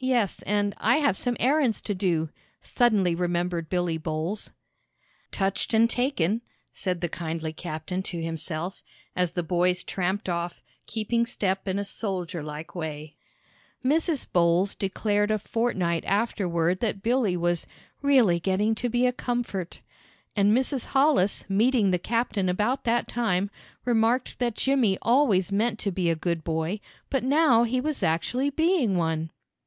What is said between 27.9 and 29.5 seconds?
actually being one.